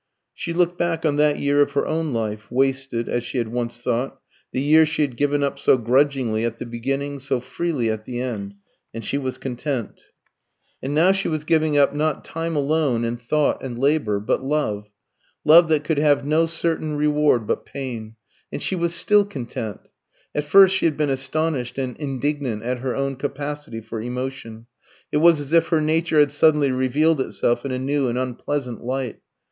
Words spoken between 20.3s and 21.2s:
At first she had been